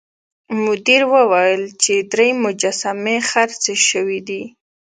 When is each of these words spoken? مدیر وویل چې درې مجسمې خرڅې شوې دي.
مدیر 0.65 1.01
وویل 1.13 1.63
چې 1.83 1.93
درې 2.11 2.27
مجسمې 2.43 3.17
خرڅې 3.29 3.75
شوې 3.89 4.19
دي. 4.27 4.41